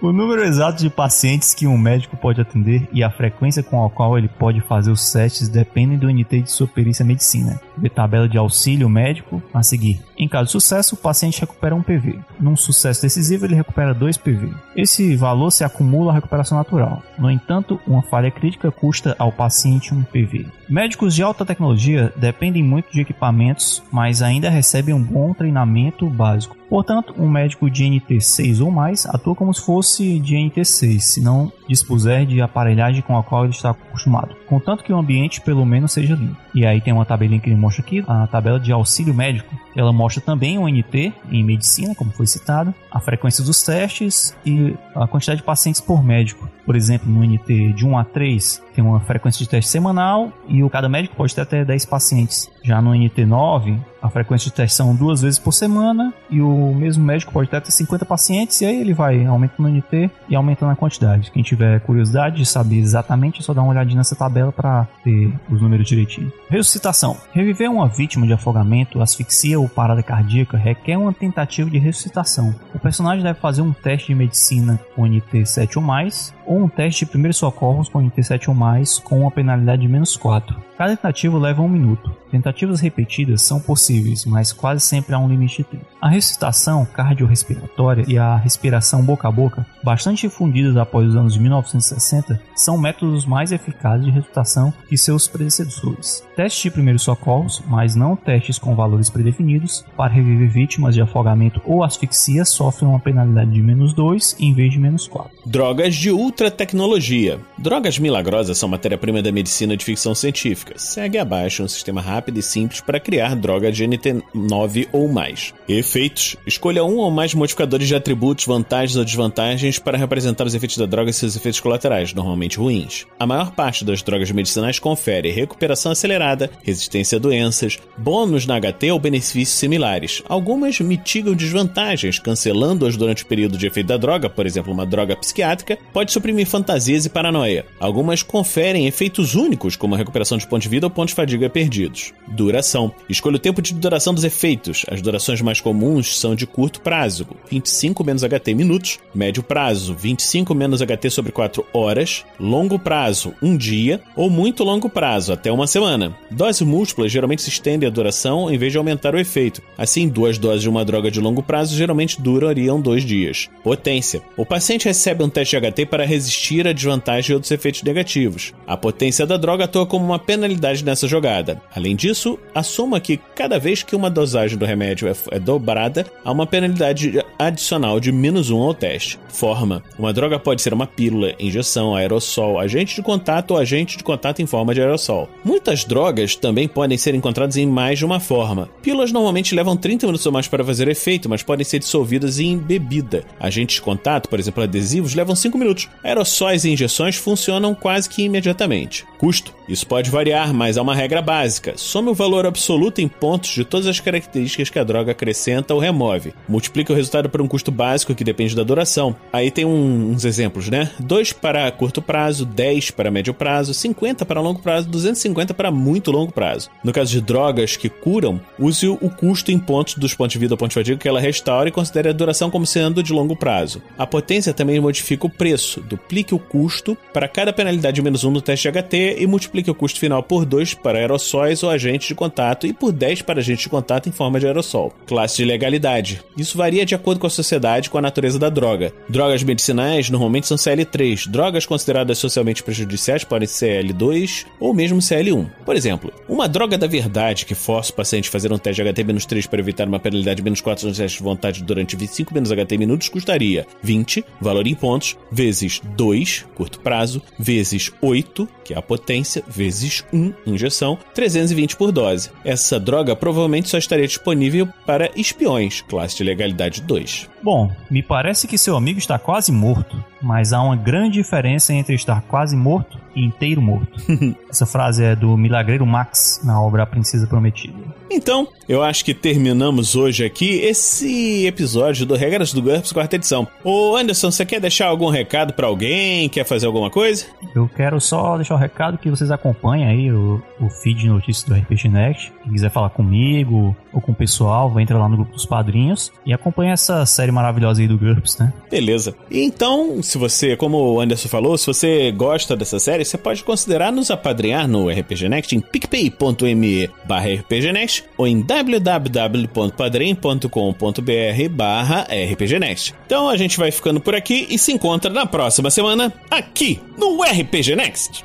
o 0.00 0.12
número 0.12 0.42
exato 0.42 0.82
de 0.82 0.90
pacientes 0.90 1.54
que 1.54 1.66
um 1.66 1.78
médico 1.78 2.16
pode 2.16 2.40
atender 2.40 2.88
e 2.92 3.02
a 3.02 3.10
frequência 3.10 3.62
com 3.62 3.84
a 3.84 3.90
qual 3.90 4.16
ele 4.18 4.28
pode 4.28 4.60
fazer 4.60 4.90
os 4.90 5.10
testes 5.10 5.48
dependem 5.48 5.98
do 5.98 6.10
NT 6.10 6.42
de 6.42 6.50
sua 6.50 6.66
perícia 6.66 7.04
medicina. 7.04 7.60
Vê 7.76 7.88
tabela 7.88 8.28
de 8.28 8.38
auxílio 8.38 8.88
médico 8.88 9.42
a 9.52 9.62
seguir. 9.62 10.09
Em 10.20 10.28
caso 10.28 10.44
de 10.44 10.52
sucesso, 10.52 10.96
o 10.96 10.98
paciente 10.98 11.40
recupera 11.40 11.74
um 11.74 11.82
PV. 11.82 12.18
Num 12.38 12.54
sucesso 12.54 13.00
decisivo, 13.00 13.46
ele 13.46 13.54
recupera 13.54 13.94
2 13.94 14.18
PV. 14.18 14.52
Esse 14.76 15.16
valor 15.16 15.50
se 15.50 15.64
acumula 15.64 16.12
à 16.12 16.14
recuperação 16.14 16.58
natural. 16.58 17.02
No 17.18 17.30
entanto, 17.30 17.80
uma 17.86 18.02
falha 18.02 18.30
crítica 18.30 18.70
custa 18.70 19.16
ao 19.18 19.32
paciente 19.32 19.94
um 19.94 20.02
PV. 20.02 20.46
Médicos 20.68 21.14
de 21.14 21.22
alta 21.22 21.46
tecnologia 21.46 22.12
dependem 22.14 22.62
muito 22.62 22.92
de 22.92 23.00
equipamentos, 23.00 23.82
mas 23.90 24.20
ainda 24.20 24.50
recebem 24.50 24.94
um 24.94 25.02
bom 25.02 25.32
treinamento 25.32 26.06
básico. 26.10 26.54
Portanto, 26.70 27.12
um 27.18 27.28
médico 27.28 27.68
de 27.68 27.82
NT6 27.82 28.64
ou 28.64 28.70
mais 28.70 29.04
atua 29.04 29.34
como 29.34 29.52
se 29.52 29.60
fosse 29.60 30.20
de 30.20 30.36
NT6, 30.36 31.00
se 31.00 31.20
não 31.20 31.52
dispuser 31.68 32.24
de 32.24 32.40
aparelhagem 32.40 33.02
com 33.02 33.18
a 33.18 33.24
qual 33.24 33.42
ele 33.42 33.52
está 33.52 33.70
acostumado, 33.70 34.36
contanto 34.46 34.84
que 34.84 34.92
o 34.92 34.96
ambiente 34.96 35.40
pelo 35.40 35.66
menos 35.66 35.90
seja 35.90 36.14
limpo. 36.14 36.36
E 36.54 36.64
aí 36.64 36.80
tem 36.80 36.92
uma 36.92 37.04
tabelinha 37.04 37.40
que 37.40 37.48
ele 37.48 37.56
mostra 37.56 37.82
aqui, 37.82 38.04
a 38.06 38.28
tabela 38.28 38.60
de 38.60 38.70
auxílio 38.70 39.12
médico. 39.12 39.52
Ela 39.76 39.92
mostra 39.92 40.20
também 40.20 40.58
o 40.58 40.68
NT 40.68 41.12
em 41.30 41.44
medicina, 41.44 41.94
como 41.94 42.10
foi 42.10 42.26
citado, 42.26 42.74
a 42.90 43.00
frequência 43.00 43.44
dos 43.44 43.62
testes 43.62 44.36
e 44.44 44.74
a 44.94 45.06
quantidade 45.06 45.40
de 45.40 45.46
pacientes 45.46 45.80
por 45.80 46.04
médico. 46.04 46.48
Por 46.66 46.76
exemplo, 46.76 47.10
no 47.10 47.24
NT 47.24 47.72
de 47.72 47.86
1 47.86 47.98
a 47.98 48.04
3 48.04 48.62
tem 48.80 48.88
uma 48.88 49.00
frequência 49.00 49.44
de 49.44 49.48
teste 49.48 49.70
semanal 49.70 50.32
e 50.48 50.64
o 50.64 50.70
cada 50.70 50.88
médico 50.88 51.14
pode 51.14 51.34
ter 51.34 51.42
até 51.42 51.64
10 51.64 51.84
pacientes. 51.84 52.50
Já 52.62 52.80
no 52.80 52.92
NT9, 52.92 53.78
a 54.02 54.08
frequência 54.08 54.50
de 54.50 54.56
teste 54.56 54.76
são 54.76 54.94
duas 54.94 55.20
vezes 55.20 55.38
por 55.38 55.52
semana 55.52 56.12
e 56.30 56.40
o 56.40 56.74
mesmo 56.74 57.04
médico 57.04 57.32
pode 57.32 57.50
ter 57.50 57.58
até 57.58 57.70
50 57.70 58.06
pacientes 58.06 58.60
e 58.60 58.64
aí 58.64 58.80
ele 58.80 58.94
vai 58.94 59.26
aumentando 59.26 59.68
o 59.68 59.70
NT 59.70 60.10
e 60.28 60.34
aumentando 60.34 60.72
a 60.72 60.76
quantidade. 60.76 61.30
Quem 61.30 61.42
tiver 61.42 61.80
curiosidade 61.80 62.36
de 62.36 62.46
saber 62.46 62.78
exatamente 62.78 63.40
é 63.40 63.42
só 63.42 63.52
dar 63.52 63.62
uma 63.62 63.72
olhadinha 63.72 63.98
nessa 63.98 64.16
tabela 64.16 64.50
para 64.50 64.86
ter 65.04 65.30
os 65.50 65.60
números 65.60 65.86
direitinho. 65.86 66.32
Ressuscitação. 66.48 67.16
Reviver 67.32 67.70
uma 67.70 67.88
vítima 67.88 68.26
de 68.26 68.32
afogamento, 68.32 69.02
asfixia 69.02 69.60
ou 69.60 69.68
parada 69.68 70.02
cardíaca 70.02 70.56
requer 70.56 70.96
uma 70.96 71.12
tentativa 71.12 71.68
de 71.68 71.78
ressuscitação. 71.78 72.54
O 72.74 72.78
personagem 72.78 73.22
deve 73.22 73.38
fazer 73.38 73.60
um 73.60 73.72
teste 73.72 74.08
de 74.08 74.14
medicina 74.14 74.80
com 74.96 75.06
NT 75.06 75.44
7 75.44 75.78
ou 75.78 75.84
mais 75.84 76.32
ou 76.46 76.64
um 76.64 76.68
teste 76.68 77.04
de 77.04 77.10
primeiros 77.10 77.36
socorros 77.36 77.88
com 77.88 78.00
NT 78.00 78.22
7 78.24 78.50
ou 78.50 78.56
mais 78.56 78.69
com 78.98 79.20
uma 79.20 79.30
penalidade 79.30 79.82
de 79.82 79.88
menos 79.88 80.16
4. 80.16 80.69
Cada 80.80 80.96
tentativa 80.96 81.38
leva 81.38 81.60
um 81.60 81.68
minuto. 81.68 82.10
Tentativas 82.30 82.80
repetidas 82.80 83.42
são 83.42 83.60
possíveis, 83.60 84.24
mas 84.24 84.50
quase 84.50 84.80
sempre 84.80 85.14
há 85.14 85.18
um 85.18 85.28
limite 85.28 85.58
de 85.58 85.64
tempo. 85.64 85.84
A 86.00 86.08
ressuscitação 86.08 86.86
cardiorrespiratória 86.86 88.06
e 88.08 88.16
a 88.16 88.34
respiração 88.36 89.04
boca 89.04 89.28
a 89.28 89.30
boca, 89.30 89.66
bastante 89.84 90.22
difundidas 90.22 90.78
após 90.78 91.06
os 91.08 91.16
anos 91.16 91.34
de 91.34 91.40
1960, 91.40 92.40
são 92.56 92.78
métodos 92.78 93.26
mais 93.26 93.52
eficazes 93.52 94.06
de 94.06 94.10
ressuscitação 94.10 94.72
que 94.88 94.96
seus 94.96 95.28
predecessores. 95.28 96.24
Testes 96.34 96.62
de 96.62 96.70
primeiros 96.70 97.02
socorros, 97.02 97.62
mas 97.66 97.94
não 97.94 98.16
testes 98.16 98.58
com 98.58 98.74
valores 98.74 99.10
predefinidos, 99.10 99.84
para 99.94 100.14
reviver 100.14 100.48
vítimas 100.48 100.94
de 100.94 101.02
afogamento 101.02 101.60
ou 101.66 101.84
asfixia 101.84 102.46
sofrem 102.46 102.88
uma 102.88 102.98
penalidade 102.98 103.50
de 103.50 103.60
menos 103.60 103.92
2 103.92 104.36
em 104.40 104.54
vez 104.54 104.72
de 104.72 104.78
menos 104.78 105.06
4. 105.06 105.30
Drogas 105.44 105.94
de 105.94 106.10
ultra 106.10 106.50
tecnologia. 106.50 107.38
Drogas 107.58 107.98
milagrosas 107.98 108.56
são 108.56 108.68
matéria-prima 108.68 109.20
da 109.20 109.30
medicina 109.30 109.76
de 109.76 109.84
ficção 109.84 110.14
científica. 110.14 110.69
Segue 110.76 111.18
abaixo 111.18 111.62
um 111.62 111.68
sistema 111.68 112.00
rápido 112.00 112.38
e 112.38 112.42
simples 112.42 112.80
para 112.80 113.00
criar 113.00 113.36
droga 113.36 113.70
de 113.70 113.84
NT9 113.84 114.88
ou 114.92 115.08
mais. 115.08 115.52
Efeitos: 115.68 116.36
escolha 116.46 116.84
um 116.84 116.96
ou 116.96 117.10
mais 117.10 117.34
modificadores 117.34 117.88
de 117.88 117.94
atributos, 117.94 118.46
vantagens 118.46 118.96
ou 118.96 119.04
desvantagens 119.04 119.78
para 119.78 119.98
representar 119.98 120.46
os 120.46 120.54
efeitos 120.54 120.78
da 120.78 120.86
droga 120.86 121.10
e 121.10 121.12
seus 121.12 121.36
efeitos 121.36 121.60
colaterais, 121.60 122.12
normalmente 122.12 122.58
ruins. 122.58 123.06
A 123.18 123.26
maior 123.26 123.52
parte 123.52 123.84
das 123.84 124.02
drogas 124.02 124.30
medicinais 124.30 124.78
confere 124.78 125.30
recuperação 125.30 125.92
acelerada, 125.92 126.50
resistência 126.62 127.16
a 127.16 127.20
doenças, 127.20 127.78
bônus 127.96 128.46
na 128.46 128.58
HT 128.60 128.90
ou 128.90 128.98
benefícios 128.98 129.58
similares. 129.58 130.22
Algumas 130.28 130.80
mitigam 130.80 131.34
desvantagens, 131.34 132.18
cancelando-as 132.18 132.96
durante 132.96 133.22
o 133.22 133.26
período 133.26 133.58
de 133.58 133.66
efeito 133.66 133.88
da 133.88 133.96
droga, 133.96 134.28
por 134.28 134.46
exemplo, 134.46 134.72
uma 134.72 134.86
droga 134.86 135.16
psiquiátrica 135.16 135.78
pode 135.92 136.12
suprimir 136.12 136.46
fantasias 136.46 137.04
e 137.04 137.10
paranoia. 137.10 137.66
Algumas 137.78 138.22
conferem 138.22 138.86
efeitos 138.86 139.34
únicos, 139.34 139.76
como 139.76 139.94
a 139.94 139.98
recuperação 139.98 140.38
de 140.38 140.46
pontos 140.46 140.59
de 140.60 140.68
vida 140.68 140.86
ou 140.86 140.90
pontos 140.90 141.10
de 141.10 141.16
fadiga 141.16 141.50
perdidos. 141.50 142.12
Duração. 142.28 142.92
Escolha 143.08 143.36
o 143.36 143.40
tempo 143.40 143.60
de 143.60 143.74
duração 143.74 144.14
dos 144.14 144.24
efeitos. 144.24 144.84
As 144.88 145.02
durações 145.02 145.40
mais 145.40 145.60
comuns 145.60 146.18
são 146.18 146.34
de 146.34 146.46
curto 146.46 146.80
prazo, 146.80 147.26
25 147.50 148.04
menos 148.04 148.22
HT 148.22 148.54
minutos, 148.54 148.98
médio 149.14 149.42
prazo, 149.42 149.94
25 149.94 150.54
menos 150.54 150.80
HT 150.80 151.10
sobre 151.10 151.32
4 151.32 151.66
horas, 151.72 152.24
longo 152.38 152.78
prazo, 152.78 153.34
1 153.42 153.56
dia, 153.56 154.00
ou 154.14 154.30
muito 154.30 154.62
longo 154.62 154.88
prazo, 154.88 155.32
até 155.32 155.50
uma 155.50 155.66
semana. 155.66 156.16
Doses 156.30 156.62
múltiplas 156.62 157.10
geralmente 157.10 157.42
se 157.42 157.48
estendem 157.48 157.88
a 157.88 157.92
duração 157.92 158.50
em 158.50 158.58
vez 158.58 158.72
de 158.72 158.78
aumentar 158.78 159.14
o 159.14 159.18
efeito. 159.18 159.62
Assim, 159.76 160.08
duas 160.08 160.38
doses 160.38 160.62
de 160.62 160.68
uma 160.68 160.84
droga 160.84 161.10
de 161.10 161.20
longo 161.20 161.42
prazo 161.42 161.76
geralmente 161.76 162.20
durariam 162.20 162.80
dois 162.80 163.04
dias. 163.04 163.48
Potência. 163.62 164.22
O 164.36 164.46
paciente 164.46 164.84
recebe 164.84 165.24
um 165.24 165.28
teste 165.28 165.58
de 165.58 165.70
HT 165.70 165.86
para 165.86 166.04
resistir 166.04 166.66
a 166.66 166.72
desvantagem 166.72 167.32
e 167.32 167.34
outros 167.34 167.50
efeitos 167.50 167.82
negativos. 167.82 168.52
A 168.66 168.76
potência 168.76 169.26
da 169.26 169.36
droga 169.36 169.64
atua 169.64 169.86
como 169.86 170.04
uma 170.04 170.18
penalidade 170.50 170.84
nessa 170.84 171.06
jogada. 171.06 171.60
Além 171.74 171.94
disso, 171.94 172.38
assuma 172.54 173.00
que 173.00 173.18
cada 173.34 173.58
vez 173.58 173.82
que 173.82 173.94
uma 173.94 174.10
dosagem 174.10 174.58
do 174.58 174.64
remédio 174.64 175.08
é, 175.08 175.14
é 175.30 175.38
dobrada, 175.38 176.06
há 176.24 176.32
uma 176.32 176.46
penalidade 176.46 177.22
adicional 177.38 178.00
de 178.00 178.10
menos 178.10 178.50
um 178.50 178.60
ao 178.60 178.74
teste. 178.74 179.18
Forma: 179.28 179.82
uma 179.98 180.12
droga 180.12 180.38
pode 180.38 180.62
ser 180.62 180.74
uma 180.74 180.86
pílula, 180.86 181.34
injeção, 181.38 181.94
aerossol, 181.94 182.58
agente 182.58 182.96
de 182.96 183.02
contato 183.02 183.52
ou 183.52 183.58
agente 183.58 183.96
de 183.96 184.04
contato 184.04 184.40
em 184.42 184.46
forma 184.46 184.74
de 184.74 184.80
aerossol. 184.80 185.28
Muitas 185.44 185.84
drogas 185.84 186.34
também 186.34 186.66
podem 186.66 186.98
ser 186.98 187.14
encontradas 187.14 187.56
em 187.56 187.66
mais 187.66 187.98
de 187.98 188.04
uma 188.04 188.20
forma. 188.20 188.68
Pílulas 188.82 189.12
normalmente 189.12 189.54
levam 189.54 189.76
30 189.76 190.06
minutos 190.06 190.26
ou 190.26 190.32
mais 190.32 190.48
para 190.48 190.64
fazer 190.64 190.88
efeito, 190.88 191.28
mas 191.28 191.42
podem 191.42 191.64
ser 191.64 191.78
dissolvidas 191.78 192.38
em 192.38 192.58
bebida. 192.58 193.24
Agentes 193.38 193.76
de 193.76 193.82
contato, 193.82 194.28
por 194.28 194.38
exemplo, 194.38 194.62
adesivos, 194.62 195.14
levam 195.14 195.36
5 195.36 195.56
minutos. 195.56 195.88
Aerossóis 196.02 196.64
e 196.64 196.70
injeções 196.70 197.16
funcionam 197.16 197.74
quase 197.74 198.08
que 198.08 198.22
imediatamente. 198.22 199.04
Custo: 199.18 199.54
isso 199.68 199.86
pode 199.86 200.10
variar, 200.10 200.39
mas 200.48 200.76
há 200.76 200.82
uma 200.82 200.94
regra 200.94 201.22
básica. 201.22 201.74
Some 201.76 202.10
o 202.10 202.14
valor 202.14 202.46
absoluto 202.46 203.00
em 203.00 203.08
pontos 203.08 203.50
de 203.50 203.64
todas 203.64 203.86
as 203.86 204.00
características 204.00 204.70
que 204.70 204.78
a 204.78 204.84
droga 204.84 205.12
acrescenta 205.12 205.74
ou 205.74 205.80
remove. 205.80 206.34
Multiplica 206.48 206.92
o 206.92 206.96
resultado 206.96 207.28
por 207.28 207.40
um 207.40 207.48
custo 207.48 207.70
básico 207.70 208.14
que 208.14 208.24
depende 208.24 208.56
da 208.56 208.62
duração. 208.62 209.14
Aí 209.32 209.50
tem 209.50 209.64
um, 209.64 210.10
uns 210.10 210.24
exemplos, 210.24 210.68
né? 210.68 210.90
2 210.98 211.32
para 211.34 211.70
curto 211.70 212.02
prazo, 212.02 212.44
10 212.44 212.90
para 212.90 213.10
médio 213.10 213.34
prazo, 213.34 213.74
50 213.74 214.24
para 214.24 214.40
longo 214.40 214.60
prazo, 214.60 214.88
250 214.88 215.54
para 215.54 215.70
muito 215.70 216.10
longo 216.10 216.32
prazo. 216.32 216.70
No 216.82 216.92
caso 216.92 217.10
de 217.10 217.20
drogas 217.20 217.76
que 217.76 217.88
curam, 217.88 218.40
use 218.58 218.88
o 218.88 219.10
custo 219.10 219.52
em 219.52 219.58
pontos 219.58 219.94
dos 219.94 220.14
pontos 220.14 220.32
de 220.32 220.38
vida 220.38 220.54
ou 220.54 220.58
pontos 220.58 220.74
de 220.74 220.80
fadiga 220.80 220.98
que 220.98 221.08
ela 221.08 221.20
restaura 221.20 221.68
e 221.68 221.72
considere 221.72 222.08
a 222.08 222.12
duração 222.12 222.50
como 222.50 222.66
sendo 222.66 223.02
de 223.02 223.12
longo 223.12 223.36
prazo. 223.36 223.82
A 223.98 224.06
potência 224.06 224.54
também 224.54 224.80
modifica 224.80 225.26
o 225.26 225.30
preço. 225.30 225.80
Duplique 225.80 226.34
o 226.34 226.38
custo 226.38 226.96
para 227.12 227.28
cada 227.28 227.52
penalidade 227.52 228.02
menos 228.02 228.24
1 228.24 228.30
no 228.30 228.40
teste 228.40 228.68
HT 228.70 229.16
e 229.18 229.26
multiplique 229.26 229.70
o 229.70 229.74
custo 229.74 229.98
final 230.00 230.19
por 230.22 230.44
2 230.44 230.74
para 230.74 230.98
aerossóis 230.98 231.62
ou 231.62 231.70
agentes 231.70 232.08
de 232.08 232.14
contato 232.14 232.66
e 232.66 232.72
por 232.72 232.92
10 232.92 233.22
para 233.22 233.40
agentes 233.40 233.64
de 233.64 233.68
contato 233.68 234.08
em 234.08 234.12
forma 234.12 234.38
de 234.38 234.46
aerossol. 234.46 234.92
Classe 235.06 235.38
de 235.38 235.44
legalidade. 235.44 236.22
Isso 236.36 236.56
varia 236.56 236.84
de 236.84 236.94
acordo 236.94 237.20
com 237.20 237.26
a 237.26 237.30
sociedade 237.30 237.88
e 237.88 237.90
com 237.90 237.98
a 237.98 238.02
natureza 238.02 238.38
da 238.38 238.48
droga. 238.48 238.92
Drogas 239.08 239.42
medicinais 239.42 240.10
normalmente 240.10 240.46
são 240.46 240.56
CL3. 240.56 241.28
Drogas 241.28 241.66
consideradas 241.66 242.18
socialmente 242.18 242.62
prejudiciais 242.62 243.24
podem 243.24 243.48
ser 243.48 243.70
CL2 243.70 244.46
ou 244.58 244.74
mesmo 244.74 244.98
CL1. 244.98 245.50
Por 245.64 245.76
exemplo, 245.76 246.12
uma 246.28 246.48
droga 246.48 246.76
da 246.76 246.86
verdade 246.86 247.46
que 247.46 247.54
força 247.54 247.92
o 247.92 247.94
paciente 247.94 248.28
a 248.28 248.32
fazer 248.32 248.52
um 248.52 248.58
teste 248.58 248.82
de 248.82 248.90
HT-3 248.90 249.46
para 249.48 249.60
evitar 249.60 249.86
uma 249.86 250.00
penalidade 250.00 250.42
menos 250.42 250.60
4 250.60 250.88
no 250.88 250.94
teste 250.94 251.18
de 251.18 251.24
vontade 251.24 251.62
durante 251.62 251.96
25 251.96 252.34
menos 252.34 252.50
HT 252.50 252.78
minutos 252.78 253.08
custaria 253.08 253.66
20, 253.82 254.24
valor 254.40 254.66
em 254.66 254.74
pontos, 254.74 255.16
vezes 255.30 255.80
2, 255.96 256.46
curto 256.54 256.80
prazo, 256.80 257.22
vezes 257.38 257.92
8, 258.00 258.48
que 258.64 258.74
é 258.74 258.78
a 258.78 258.82
potência, 258.82 259.42
vezes 259.48 260.04
1 260.12 260.32
injeção, 260.46 260.98
320 261.14 261.76
por 261.76 261.92
dose. 261.92 262.30
Essa 262.44 262.78
droga 262.78 263.14
provavelmente 263.16 263.68
só 263.68 263.78
estaria 263.78 264.06
disponível 264.06 264.68
para 264.86 265.10
espiões, 265.16 265.80
classe 265.82 266.16
de 266.16 266.24
legalidade 266.24 266.80
2. 266.82 267.28
Bom, 267.42 267.70
me 267.90 268.02
parece 268.02 268.46
que 268.46 268.58
seu 268.58 268.76
amigo 268.76 268.98
está 268.98 269.18
quase 269.18 269.50
morto, 269.50 270.02
mas 270.20 270.52
há 270.52 270.62
uma 270.62 270.76
grande 270.76 271.14
diferença 271.14 271.72
entre 271.72 271.94
estar 271.94 272.22
quase 272.22 272.54
morto 272.56 272.98
e 273.14 273.24
inteiro 273.24 273.62
morto. 273.62 274.00
Essa 274.50 274.66
frase 274.66 275.04
é 275.04 275.16
do 275.16 275.36
milagreiro 275.36 275.86
Max 275.86 276.40
na 276.44 276.60
obra 276.60 276.82
A 276.82 276.86
Princesa 276.86 277.26
Prometida. 277.26 277.78
Então, 278.10 278.48
eu 278.70 278.84
acho 278.84 279.04
que 279.04 279.12
terminamos 279.12 279.96
hoje 279.96 280.24
aqui 280.24 280.60
esse 280.60 281.44
episódio 281.44 282.06
do 282.06 282.14
Regras 282.14 282.52
do 282.52 282.62
GURPS, 282.62 282.92
quarta 282.92 283.16
edição. 283.16 283.48
Ô 283.64 283.96
Anderson, 283.96 284.30
você 284.30 284.46
quer 284.46 284.60
deixar 284.60 284.86
algum 284.86 285.08
recado 285.08 285.52
para 285.52 285.66
alguém? 285.66 286.28
Quer 286.28 286.44
fazer 286.44 286.66
alguma 286.66 286.88
coisa? 286.88 287.26
Eu 287.52 287.68
quero 287.68 288.00
só 288.00 288.36
deixar 288.36 288.54
o 288.54 288.56
um 288.56 288.60
recado 288.60 288.96
que 288.96 289.10
vocês 289.10 289.28
acompanhem 289.32 289.88
aí 289.88 290.12
o, 290.12 290.40
o 290.60 290.70
feed 290.70 291.00
de 291.00 291.08
notícias 291.08 291.42
do 291.42 291.52
RPG 291.52 291.88
Next. 291.88 292.32
Quem 292.44 292.52
quiser 292.52 292.70
falar 292.70 292.90
comigo 292.90 293.76
ou 293.92 294.00
com 294.00 294.12
o 294.12 294.14
pessoal, 294.14 294.70
vai 294.70 294.84
entrar 294.84 294.98
lá 294.98 295.08
no 295.08 295.16
grupo 295.16 295.32
dos 295.32 295.44
padrinhos 295.44 296.12
e 296.24 296.32
acompanha 296.32 296.72
essa 296.72 297.04
série 297.04 297.32
maravilhosa 297.32 297.80
aí 297.80 297.88
do 297.88 297.98
GURPS, 297.98 298.38
né? 298.38 298.52
Beleza. 298.70 299.16
Então, 299.28 300.00
se 300.00 300.16
você, 300.16 300.56
como 300.56 300.76
o 300.76 301.00
Anderson 301.00 301.28
falou, 301.28 301.58
se 301.58 301.66
você 301.66 302.12
gosta 302.12 302.56
dessa 302.56 302.78
série, 302.78 303.04
você 303.04 303.18
pode 303.18 303.42
considerar 303.42 303.90
nos 303.90 304.12
apadrinhar 304.12 304.68
no 304.68 304.88
RPG 304.88 305.28
Next 305.28 305.56
em 305.56 305.60
picpay.me 305.60 306.88
barra 307.04 307.34
rpgnext 307.34 308.04
ou 308.16 308.28
em 308.28 308.40
www.padrim.com.br 308.62 311.48
barra 311.50 312.06
rpgnext. 312.10 312.94
Então 313.06 313.28
a 313.28 313.36
gente 313.36 313.58
vai 313.58 313.70
ficando 313.70 314.00
por 314.00 314.14
aqui 314.14 314.46
e 314.50 314.58
se 314.58 314.72
encontra 314.72 315.10
na 315.10 315.26
próxima 315.26 315.70
semana 315.70 316.12
aqui 316.30 316.80
no 316.96 317.22
RPG 317.22 317.76
Next. 317.76 318.24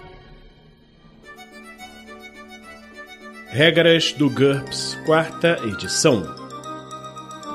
Regras 3.49 4.11
do 4.11 4.29
GURPS, 4.29 4.97
quarta 5.05 5.57
edição. 5.65 6.23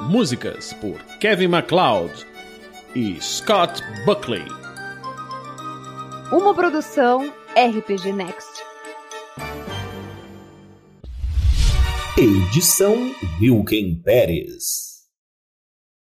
Músicas 0.08 0.72
por 0.80 0.96
Kevin 1.20 1.49
MacLeod 1.49 2.25
e 2.94 3.20
Scott 3.20 3.82
Buckley. 4.06 4.44
Uma 6.32 6.54
produção 6.54 7.30
RPG 7.54 8.12
Next. 8.12 8.60
Edição 12.20 13.14
Wilken 13.40 13.94
Pérez. 14.04 14.89